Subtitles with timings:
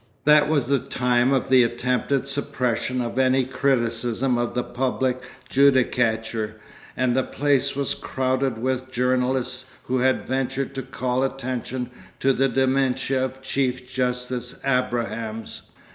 [0.25, 6.55] That was the time of the attempted suppression of any criticism of the public judicature
[6.97, 12.49] and the place was crowded with journalists who had ventured to call attention to the
[12.49, 15.67] dementia of Chief Justice Abrahams.